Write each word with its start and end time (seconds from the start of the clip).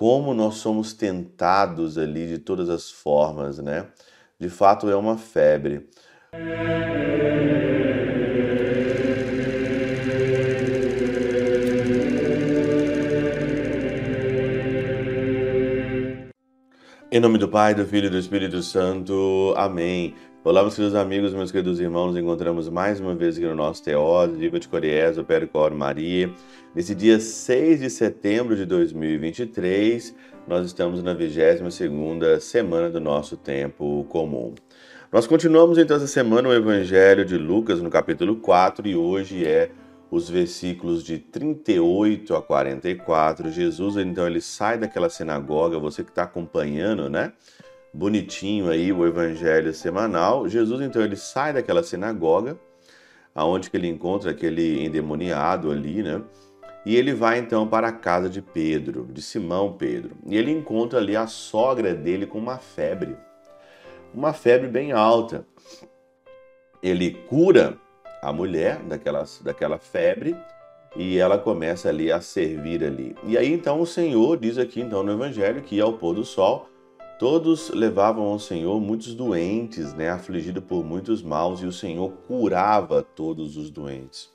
como 0.00 0.32
nós 0.32 0.54
somos 0.54 0.94
tentados 0.94 1.98
ali 1.98 2.26
de 2.26 2.38
todas 2.38 2.70
as 2.70 2.90
formas, 2.90 3.58
né? 3.58 3.86
De 4.38 4.48
fato 4.48 4.88
é 4.88 4.96
uma 4.96 5.18
febre. 5.18 5.90
Em 17.12 17.20
nome 17.20 17.36
do 17.36 17.46
Pai, 17.46 17.74
do 17.74 17.84
Filho 17.84 18.06
e 18.06 18.10
do 18.10 18.16
Espírito 18.16 18.62
Santo. 18.62 19.52
Amém. 19.54 20.14
Olá, 20.42 20.62
meus 20.62 20.74
queridos 20.74 20.96
amigos, 20.96 21.34
meus 21.34 21.52
queridos 21.52 21.78
irmãos. 21.80 22.12
Nos 22.12 22.16
encontramos 22.16 22.66
mais 22.70 22.98
uma 22.98 23.14
vez 23.14 23.36
aqui 23.36 23.46
no 23.46 23.54
nosso 23.54 23.84
Teóse, 23.84 24.36
Viva 24.36 24.58
de 24.58 24.66
Coriés, 24.68 25.18
o 25.18 25.22
Percor 25.22 25.74
Maria. 25.74 26.30
Nesse 26.74 26.94
dia 26.94 27.20
6 27.20 27.80
de 27.80 27.90
setembro 27.90 28.56
de 28.56 28.64
2023, 28.64 30.14
nós 30.48 30.64
estamos 30.64 31.02
na 31.02 31.14
22ª 31.14 32.40
semana 32.40 32.88
do 32.88 32.98
nosso 32.98 33.36
tempo 33.36 34.06
comum. 34.08 34.54
Nós 35.12 35.26
continuamos 35.26 35.76
então 35.76 35.98
essa 35.98 36.06
semana 36.06 36.48
o 36.48 36.54
Evangelho 36.54 37.26
de 37.26 37.36
Lucas 37.36 37.82
no 37.82 37.90
capítulo 37.90 38.36
4 38.36 38.88
e 38.88 38.96
hoje 38.96 39.46
é 39.46 39.70
os 40.10 40.30
versículos 40.30 41.04
de 41.04 41.18
38 41.18 42.34
a 42.34 42.40
44. 42.40 43.50
Jesus, 43.50 43.98
então, 43.98 44.26
ele 44.26 44.40
sai 44.40 44.78
daquela 44.78 45.10
sinagoga, 45.10 45.78
você 45.78 46.02
que 46.02 46.08
está 46.08 46.22
acompanhando, 46.22 47.10
né? 47.10 47.34
Bonitinho 47.92 48.70
aí 48.70 48.92
o 48.92 49.06
evangelho 49.06 49.74
semanal. 49.74 50.48
Jesus, 50.48 50.80
então, 50.80 51.02
ele 51.02 51.16
sai 51.16 51.52
daquela 51.52 51.82
sinagoga, 51.82 52.58
aonde 53.34 53.68
que 53.68 53.76
ele 53.76 53.88
encontra 53.88 54.30
aquele 54.30 54.84
endemoniado 54.84 55.70
ali, 55.70 56.02
né? 56.02 56.22
E 56.84 56.96
ele 56.96 57.12
vai 57.12 57.38
então 57.38 57.66
para 57.66 57.88
a 57.88 57.92
casa 57.92 58.28
de 58.28 58.40
Pedro, 58.40 59.06
de 59.10 59.20
Simão 59.20 59.72
Pedro. 59.72 60.16
E 60.26 60.36
ele 60.36 60.50
encontra 60.50 60.98
ali 60.98 61.14
a 61.14 61.26
sogra 61.26 61.94
dele 61.94 62.26
com 62.26 62.38
uma 62.38 62.56
febre. 62.56 63.16
Uma 64.14 64.32
febre 64.32 64.66
bem 64.68 64.92
alta. 64.92 65.44
Ele 66.82 67.10
cura 67.10 67.76
a 68.22 68.32
mulher 68.32 68.78
daquela, 68.84 69.24
daquela 69.42 69.78
febre 69.78 70.34
e 70.96 71.18
ela 71.18 71.38
começa 71.38 71.88
ali 71.88 72.10
a 72.10 72.20
servir 72.20 72.82
ali. 72.82 73.14
E 73.24 73.36
aí 73.36 73.52
então 73.52 73.80
o 73.80 73.86
Senhor 73.86 74.38
diz 74.38 74.58
aqui 74.58 74.80
então 74.80 75.02
no 75.02 75.12
evangelho 75.12 75.62
que 75.62 75.80
ao 75.80 75.92
pôr 75.94 76.14
do 76.14 76.24
sol 76.24 76.68
todos 77.20 77.68
levavam 77.68 78.24
ao 78.24 78.38
Senhor 78.38 78.80
muitos 78.80 79.14
doentes, 79.14 79.92
né, 79.92 80.08
afligidos 80.08 80.64
por 80.64 80.82
muitos 80.82 81.22
maus, 81.22 81.60
e 81.60 81.66
o 81.66 81.72
Senhor 81.72 82.10
curava 82.26 83.02
todos 83.02 83.58
os 83.58 83.70
doentes. 83.70 84.30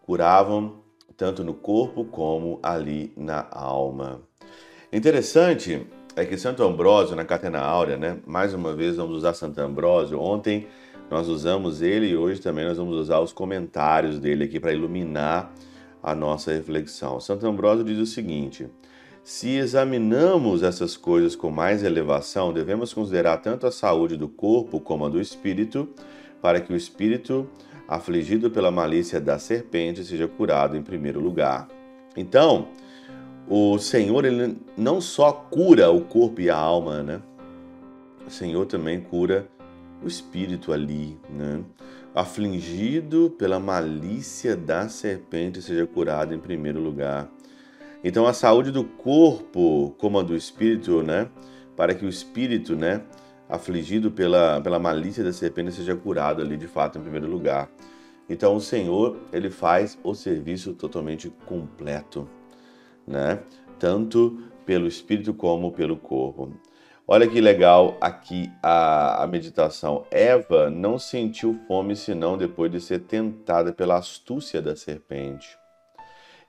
Curavam 0.00 0.76
tanto 1.16 1.42
no 1.42 1.52
corpo 1.52 2.04
como 2.04 2.60
ali 2.62 3.12
na 3.16 3.48
alma. 3.50 4.20
Interessante 4.92 5.84
é 6.14 6.24
que 6.24 6.38
Santo 6.38 6.62
Ambrósio 6.62 7.16
na 7.16 7.24
Catena 7.24 7.58
Áurea, 7.58 7.96
né? 7.96 8.20
Mais 8.24 8.54
uma 8.54 8.72
vez 8.76 8.94
vamos 8.94 9.16
usar 9.16 9.34
Santo 9.34 9.60
Ambrósio. 9.60 10.20
Ontem 10.20 10.68
nós 11.10 11.26
usamos 11.26 11.82
ele 11.82 12.10
e 12.10 12.16
hoje 12.16 12.40
também 12.40 12.64
nós 12.64 12.78
vamos 12.78 12.96
usar 12.96 13.18
os 13.18 13.32
comentários 13.32 14.20
dele 14.20 14.44
aqui 14.44 14.60
para 14.60 14.72
iluminar 14.72 15.52
a 16.00 16.14
nossa 16.14 16.52
reflexão. 16.52 17.18
Santo 17.18 17.44
Ambrósio 17.44 17.84
diz 17.84 17.98
o 17.98 18.06
seguinte: 18.06 18.68
se 19.22 19.56
examinamos 19.56 20.62
essas 20.62 20.96
coisas 20.96 21.36
com 21.36 21.50
mais 21.50 21.82
elevação, 21.82 22.52
devemos 22.52 22.92
considerar 22.92 23.38
tanto 23.38 23.66
a 23.66 23.72
saúde 23.72 24.16
do 24.16 24.28
corpo 24.28 24.80
como 24.80 25.04
a 25.04 25.08
do 25.08 25.20
espírito, 25.20 25.88
para 26.40 26.60
que 26.60 26.72
o 26.72 26.76
espírito, 26.76 27.46
afligido 27.86 28.50
pela 28.50 28.70
malícia 28.70 29.20
da 29.20 29.38
serpente, 29.38 30.04
seja 30.04 30.26
curado 30.26 30.76
em 30.76 30.82
primeiro 30.82 31.20
lugar. 31.20 31.68
Então, 32.16 32.68
o 33.48 33.78
Senhor 33.78 34.24
ele 34.24 34.56
não 34.76 35.00
só 35.00 35.32
cura 35.32 35.90
o 35.90 36.00
corpo 36.00 36.40
e 36.40 36.48
a 36.48 36.56
alma, 36.56 37.02
né? 37.02 37.20
O 38.26 38.30
Senhor 38.30 38.64
também 38.66 39.00
cura 39.00 39.48
o 40.02 40.06
espírito 40.06 40.72
ali, 40.72 41.18
né? 41.28 41.62
Afligido 42.14 43.34
pela 43.38 43.60
malícia 43.60 44.56
da 44.56 44.88
serpente, 44.88 45.60
seja 45.60 45.86
curado 45.86 46.34
em 46.34 46.38
primeiro 46.38 46.80
lugar. 46.80 47.28
Então, 48.02 48.26
a 48.26 48.32
saúde 48.32 48.70
do 48.70 48.84
corpo, 48.84 49.94
como 49.98 50.18
a 50.18 50.22
do 50.22 50.34
espírito, 50.34 51.02
né? 51.02 51.28
Para 51.76 51.94
que 51.94 52.04
o 52.04 52.08
espírito, 52.08 52.74
né? 52.74 53.02
Afligido 53.48 54.10
pela, 54.10 54.60
pela 54.60 54.78
malícia 54.78 55.22
da 55.22 55.32
serpente, 55.32 55.72
seja 55.72 55.94
curado 55.94 56.40
ali 56.40 56.56
de 56.56 56.66
fato 56.66 56.98
em 56.98 57.02
primeiro 57.02 57.28
lugar. 57.28 57.70
Então, 58.28 58.56
o 58.56 58.60
Senhor, 58.60 59.18
ele 59.32 59.50
faz 59.50 59.98
o 60.02 60.14
serviço 60.14 60.72
totalmente 60.72 61.28
completo, 61.44 62.28
né? 63.06 63.40
Tanto 63.78 64.44
pelo 64.64 64.86
espírito 64.86 65.34
como 65.34 65.72
pelo 65.72 65.96
corpo. 65.96 66.54
Olha 67.12 67.26
que 67.26 67.40
legal 67.40 67.98
aqui 68.00 68.48
a, 68.62 69.24
a, 69.24 69.26
meditação. 69.26 70.06
Eva 70.12 70.70
não 70.70 70.96
sentiu 70.96 71.58
fome 71.66 71.96
senão 71.96 72.38
depois 72.38 72.70
de 72.70 72.80
ser 72.80 73.00
tentada 73.00 73.72
pela 73.72 73.98
astúcia 73.98 74.62
da 74.62 74.76
serpente. 74.76 75.58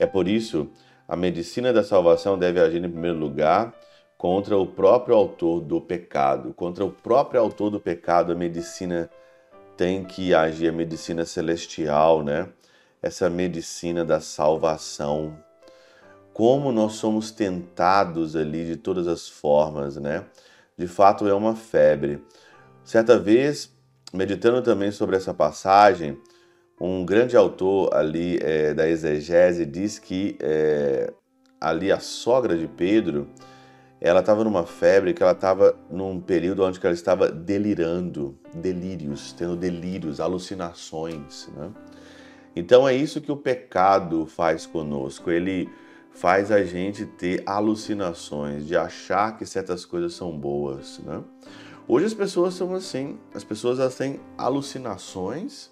É 0.00 0.04
por 0.04 0.26
isso 0.26 0.68
a 1.08 1.16
medicina 1.16 1.72
da 1.72 1.82
salvação 1.82 2.38
deve 2.38 2.60
agir 2.60 2.84
em 2.84 2.90
primeiro 2.90 3.18
lugar 3.18 3.74
contra 4.18 4.56
o 4.56 4.66
próprio 4.66 5.16
autor 5.16 5.60
do 5.62 5.80
pecado. 5.80 6.52
Contra 6.52 6.84
o 6.84 6.90
próprio 6.90 7.40
autor 7.40 7.70
do 7.70 7.80
pecado, 7.80 8.32
a 8.32 8.34
medicina 8.34 9.08
tem 9.76 10.04
que 10.04 10.34
agir, 10.34 10.68
a 10.68 10.72
medicina 10.72 11.24
celestial, 11.24 12.22
né? 12.22 12.48
Essa 13.00 13.30
medicina 13.30 14.04
da 14.04 14.20
salvação. 14.20 15.38
Como 16.34 16.70
nós 16.70 16.94
somos 16.94 17.30
tentados 17.30 18.36
ali 18.36 18.66
de 18.66 18.76
todas 18.76 19.08
as 19.08 19.28
formas, 19.28 19.96
né? 19.96 20.24
de 20.78 20.86
fato 20.86 21.26
é 21.26 21.34
uma 21.34 21.56
febre. 21.56 22.24
Certa 22.84 23.18
vez, 23.18 23.70
meditando 24.14 24.62
também 24.62 24.92
sobre 24.92 25.16
essa 25.16 25.34
passagem, 25.34 26.16
um 26.80 27.04
grande 27.04 27.36
autor 27.36 27.92
ali 27.92 28.38
é, 28.40 28.72
da 28.72 28.88
exegese 28.88 29.66
diz 29.66 29.98
que 29.98 30.36
é, 30.40 31.12
ali 31.60 31.90
a 31.90 31.98
sogra 31.98 32.56
de 32.56 32.68
Pedro, 32.68 33.28
ela 34.00 34.20
estava 34.20 34.44
numa 34.44 34.64
febre, 34.64 35.12
que 35.12 35.22
ela 35.22 35.32
estava 35.32 35.76
num 35.90 36.20
período 36.20 36.64
onde 36.64 36.78
ela 36.80 36.94
estava 36.94 37.28
delirando, 37.28 38.38
delírios, 38.54 39.32
tendo 39.32 39.56
delírios, 39.56 40.20
alucinações. 40.20 41.48
Né? 41.56 41.70
Então 42.54 42.88
é 42.88 42.94
isso 42.94 43.20
que 43.20 43.32
o 43.32 43.36
pecado 43.36 44.24
faz 44.26 44.66
conosco. 44.66 45.30
Ele 45.30 45.68
faz 46.12 46.50
a 46.52 46.62
gente 46.64 47.06
ter 47.06 47.42
alucinações, 47.46 48.66
de 48.66 48.76
achar 48.76 49.36
que 49.36 49.46
certas 49.46 49.84
coisas 49.84 50.14
são 50.14 50.36
boas, 50.36 50.98
né? 51.00 51.22
Hoje 51.86 52.06
as 52.06 52.12
pessoas 52.12 52.54
são 52.54 52.74
assim, 52.74 53.18
as 53.32 53.44
pessoas 53.44 53.94
têm 53.94 54.20
alucinações, 54.36 55.70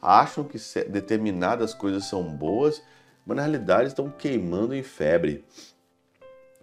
acham 0.00 0.44
que 0.44 0.58
determinadas 0.88 1.74
coisas 1.74 2.04
são 2.04 2.22
boas, 2.22 2.82
mas 3.26 3.36
na 3.36 3.42
realidade 3.42 3.88
estão 3.88 4.10
queimando 4.10 4.74
em 4.74 4.82
febre, 4.82 5.44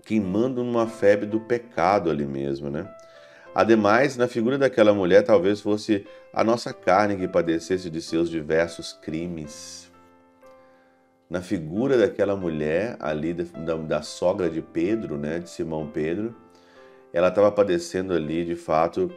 queimando 0.04 0.64
numa 0.64 0.88
febre 0.88 1.26
do 1.26 1.40
pecado 1.40 2.10
ali 2.10 2.26
mesmo, 2.26 2.70
né? 2.70 2.90
Ademais, 3.54 4.18
na 4.18 4.28
figura 4.28 4.58
daquela 4.58 4.94
mulher, 4.94 5.24
talvez 5.24 5.62
fosse 5.62 6.06
a 6.32 6.44
nossa 6.44 6.74
carne 6.74 7.18
que 7.18 7.28
padecesse 7.28 7.90
de 7.90 8.02
seus 8.02 8.30
diversos 8.30 8.94
crimes, 8.94 9.88
na 11.30 11.42
figura 11.42 11.98
daquela 11.98 12.36
mulher 12.36 12.96
ali, 13.00 13.34
da, 13.34 13.76
da 13.76 14.02
sogra 14.02 14.50
de 14.50 14.62
Pedro, 14.62 15.18
né, 15.18 15.40
de 15.40 15.50
Simão 15.50 15.88
Pedro, 15.88 16.36
ela 17.12 17.28
estava 17.28 17.52
padecendo 17.52 18.14
ali, 18.14 18.46
de 18.46 18.56
fato, 18.56 19.12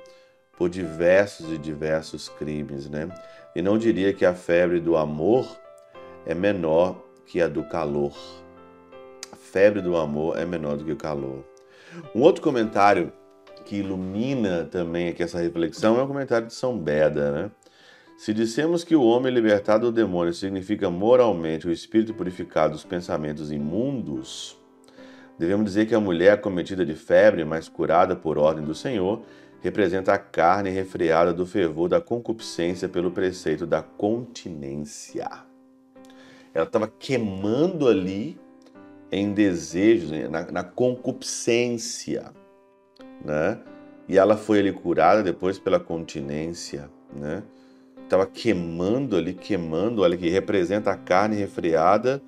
por 0.57 0.69
diversos 0.69 1.53
e 1.53 1.59
diversos 1.59 2.29
crimes, 2.29 2.89
né? 2.89 3.09
E 3.55 3.63
não 3.63 3.77
diria 3.77 4.13
que 4.13 4.25
a 4.25 4.35
febre 4.35 4.81
do 4.81 4.97
amor 4.97 5.47
é 6.25 6.35
menor 6.35 6.97
que 7.27 7.41
a 7.41 7.49
do 7.49 7.65
calor. 7.65 8.13
A 9.33 9.37
febre 9.37 9.81
do 9.81 9.97
amor 9.97 10.39
é 10.39 10.45
menor 10.45 10.77
do 10.77 10.85
que 10.85 10.93
o 10.93 10.97
calor. 10.97 11.45
Um 12.15 12.23
outro 12.23 12.43
comentário 12.43 13.13
que 13.65 13.77
ilumina 13.77 14.65
também 14.65 15.09
aqui 15.09 15.23
essa 15.23 15.39
reflexão 15.39 15.99
é 15.99 16.03
o 16.03 16.07
comentário 16.07 16.47
de 16.47 16.55
São 16.55 16.79
Beda, 16.79 17.31
né? 17.31 17.51
Se 18.17 18.35
dissemos 18.35 18.85
que 18.85 18.95
o 18.95 19.03
homem 19.03 19.33
libertado 19.33 19.87
do 19.87 19.93
demônio 19.93 20.35
significa 20.35 20.91
moralmente 20.91 21.67
o 21.67 21.73
espírito 21.73 22.13
purificado 22.13 22.75
dos 22.75 22.85
pensamentos 22.85 23.51
imundos, 23.51 24.59
devemos 25.39 25.65
dizer 25.65 25.87
que 25.87 25.95
a 25.95 26.01
mulher 26.01 26.39
cometida 26.43 26.85
de 26.85 26.95
febre, 26.95 27.47
mas 27.47 27.67
curada 27.67 28.15
por 28.15 28.37
ordem 28.37 28.63
do 28.63 28.75
Senhor, 28.75 29.23
representa 29.63 30.13
a 30.13 30.19
carne 30.19 30.71
refreada 30.71 31.33
do 31.33 31.47
fervor 31.47 31.89
da 31.89 32.01
concupiscência 32.01 32.89
pelo 32.89 33.11
preceito 33.11 33.67
da 33.67 33.83
continência. 33.83 35.29
Ela 36.53 36.67
estava 36.67 36.89
queimando 36.89 37.89
ali 37.89 38.39
em 39.13 39.33
desejos, 39.33 40.11
na, 40.31 40.51
na 40.51 40.65
concupiscência, 40.65 42.33
né? 43.25 43.59
E 44.09 44.19
ela 44.19 44.37
foi 44.37 44.59
ali 44.59 44.73
curada 44.73 45.23
depois 45.23 45.59
pela 45.59 45.79
continência, 45.79 46.91
né? 47.15 47.43
estava 48.11 48.27
queimando 48.27 49.17
ali, 49.17 49.33
queimando, 49.33 50.03
olha 50.03 50.17
que 50.17 50.29
representa 50.29 50.91
a 50.91 50.97
carne 50.97 51.37
refriada 51.37 52.21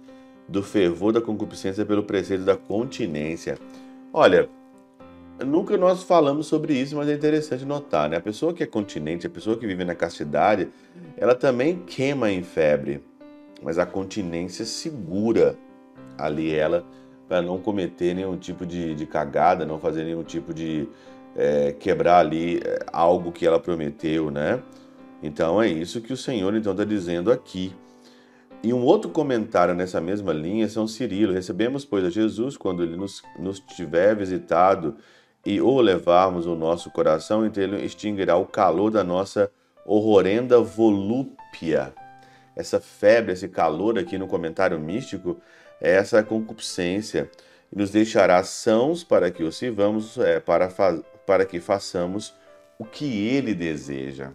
do 0.49 0.63
fervor 0.63 1.13
da 1.13 1.21
concupiscência 1.21 1.85
pelo 1.85 2.05
preceito 2.05 2.45
da 2.45 2.57
continência. 2.57 3.59
Olha, 4.13 4.49
nunca 5.45 5.77
nós 5.77 6.03
falamos 6.03 6.47
sobre 6.47 6.75
isso, 6.75 6.97
mas 6.97 7.09
é 7.09 7.15
interessante 7.15 7.65
notar, 7.65 8.09
né? 8.09 8.17
A 8.17 8.21
pessoa 8.21 8.53
que 8.53 8.63
é 8.63 8.67
continente, 8.67 9.27
a 9.27 9.31
pessoa 9.31 9.57
que 9.57 9.67
vive 9.67 9.85
na 9.85 9.95
castidade, 9.95 10.69
ela 11.17 11.35
também 11.35 11.79
queima 11.87 12.31
em 12.31 12.43
febre, 12.43 13.03
mas 13.63 13.79
a 13.79 13.87
continência 13.87 14.65
segura 14.65 15.57
ali 16.19 16.55
ela 16.55 16.85
para 17.29 17.41
não 17.41 17.59
cometer 17.59 18.15
nenhum 18.15 18.37
tipo 18.37 18.67
de, 18.67 18.95
de, 18.95 19.07
cagada, 19.07 19.65
não 19.65 19.79
fazer 19.79 20.05
nenhum 20.05 20.23
tipo 20.23 20.53
de 20.53 20.87
é, 21.35 21.73
quebrar 21.73 22.19
ali 22.19 22.61
é, 22.63 22.85
algo 22.93 23.33
que 23.33 23.47
ela 23.47 23.59
prometeu, 23.59 24.31
né? 24.31 24.63
Então 25.23 25.63
é 25.63 25.69
isso 25.69 26.01
que 26.01 26.13
o 26.13 26.17
Senhor 26.17 26.55
então 26.55 26.73
está 26.73 26.85
dizendo 26.85 27.33
aqui. 27.33 27.73
E 28.63 28.73
um 28.73 28.83
outro 28.85 29.11
comentário 29.11 29.75
nessa 29.75 30.01
mesma 30.01 30.33
linha 30.33 30.69
São 30.69 30.87
Cirilo. 30.87 31.33
Recebemos, 31.33 31.85
pois, 31.85 32.05
a 32.05 32.11
Jesus 32.11 32.57
quando 32.57 32.83
ele 32.83 32.97
nos, 32.97 33.23
nos 33.39 33.59
tiver 33.59 34.15
visitado 34.15 34.97
e 35.45 35.61
o 35.61 35.81
levarmos 35.81 36.47
o 36.47 36.55
nosso 36.55 36.91
coração, 36.91 37.45
então 37.45 37.63
ele 37.63 37.85
extinguirá 37.85 38.37
o 38.37 38.47
calor 38.47 38.91
da 38.91 39.03
nossa 39.03 39.51
horrorenda 39.85 40.61
volúpia. 40.61 41.93
Essa 42.55 42.81
febre, 42.81 43.33
esse 43.33 43.49
calor 43.49 43.99
aqui 43.99 44.17
no 44.19 44.29
comentário 44.29 44.79
místico, 44.79 45.41
é 45.81 45.93
essa 45.93 46.23
concupiscência, 46.23 47.31
e 47.73 47.79
nos 47.79 47.91
deixará 47.91 48.43
sãos 48.45 49.03
para 49.03 49.31
que 49.31 49.43
o 49.43 49.51
sirvamos, 49.51 50.17
é, 50.19 50.39
para, 50.39 50.69
para 51.27 51.45
que 51.45 51.59
façamos 51.59 52.33
o 52.79 52.85
que 52.85 53.29
ele 53.29 53.55
deseja. 53.55 54.31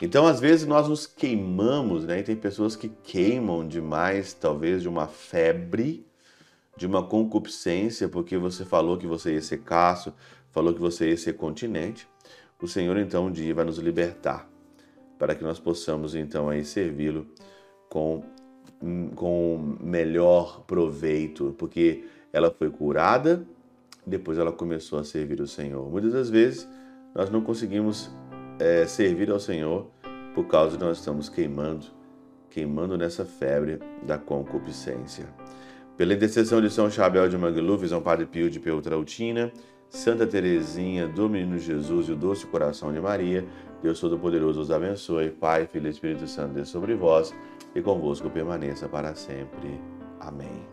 Então, 0.00 0.26
às 0.26 0.40
vezes, 0.40 0.66
nós 0.66 0.88
nos 0.88 1.06
queimamos, 1.06 2.04
né? 2.04 2.20
E 2.20 2.22
tem 2.22 2.36
pessoas 2.36 2.76
que 2.76 2.88
queimam 2.88 3.66
demais, 3.66 4.34
talvez, 4.34 4.82
de 4.82 4.88
uma 4.88 5.06
febre, 5.06 6.06
de 6.76 6.86
uma 6.86 7.02
concupiscência, 7.02 8.08
porque 8.08 8.36
você 8.36 8.64
falou 8.64 8.98
que 8.98 9.06
você 9.06 9.34
ia 9.34 9.42
ser 9.42 9.58
caço, 9.62 10.12
falou 10.50 10.74
que 10.74 10.80
você 10.80 11.10
ia 11.10 11.16
ser 11.16 11.34
continente. 11.34 12.08
O 12.60 12.68
Senhor, 12.68 12.96
então, 12.98 13.26
um 13.26 13.32
dia 13.32 13.54
vai 13.54 13.64
nos 13.64 13.78
libertar, 13.78 14.48
para 15.18 15.34
que 15.34 15.42
nós 15.42 15.58
possamos, 15.58 16.14
então, 16.14 16.48
aí 16.48 16.64
servi-lo 16.64 17.26
com, 17.88 18.22
com 19.14 19.76
melhor 19.80 20.62
proveito, 20.66 21.54
porque 21.58 22.04
ela 22.32 22.50
foi 22.50 22.70
curada, 22.70 23.46
depois 24.06 24.38
ela 24.38 24.52
começou 24.52 24.98
a 24.98 25.04
servir 25.04 25.40
o 25.40 25.46
Senhor. 25.46 25.90
Muitas 25.90 26.12
das 26.12 26.30
vezes, 26.30 26.68
nós 27.14 27.30
não 27.30 27.40
conseguimos 27.40 28.10
é, 28.58 28.86
servir 28.86 29.30
ao 29.30 29.40
Senhor 29.40 29.90
por 30.34 30.46
causa 30.46 30.76
de 30.76 30.84
nós 30.84 30.98
estamos 30.98 31.28
queimando, 31.30 31.86
queimando 32.50 32.96
nessa 32.96 33.24
febre 33.24 33.78
da 34.02 34.18
concupiscência. 34.18 35.26
Pela 35.96 36.12
intercessão 36.14 36.60
de 36.60 36.68
São 36.70 36.90
Chabel 36.90 37.28
de 37.28 37.38
Mangluf, 37.38 37.88
São 37.88 38.02
Padre 38.02 38.26
Pio 38.26 38.50
de 38.50 38.60
Peutrautina, 38.60 39.50
Santa 39.88 40.26
Teresinha, 40.26 41.08
do 41.08 41.28
Menino 41.28 41.58
Jesus 41.58 42.08
e 42.08 42.12
o 42.12 42.16
Doce 42.16 42.46
Coração 42.46 42.92
de 42.92 43.00
Maria, 43.00 43.44
Deus 43.82 44.00
Todo-Poderoso 44.00 44.60
os 44.60 44.70
abençoe. 44.70 45.30
Pai, 45.30 45.66
Filho 45.66 45.86
e 45.86 45.90
Espírito 45.90 46.26
Santo, 46.26 46.54
Deus 46.54 46.68
sobre 46.68 46.94
vós 46.94 47.34
e 47.74 47.80
convosco 47.80 48.28
permaneça 48.28 48.88
para 48.88 49.14
sempre. 49.14 49.80
Amém. 50.20 50.66